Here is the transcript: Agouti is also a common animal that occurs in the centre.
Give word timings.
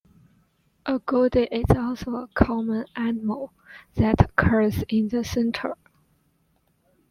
Agouti 0.87 1.47
is 1.51 1.65
also 1.77 2.15
a 2.15 2.27
common 2.33 2.85
animal 2.95 3.53
that 3.93 4.19
occurs 4.19 4.83
in 4.89 5.09
the 5.09 5.23
centre. 5.23 5.77